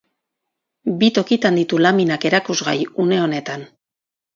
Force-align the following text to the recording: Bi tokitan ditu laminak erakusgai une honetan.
Bi 1.03 1.11
tokitan 1.19 1.61
ditu 1.61 1.81
laminak 1.89 2.29
erakusgai 2.33 2.77
une 3.07 3.25
honetan. 3.29 3.73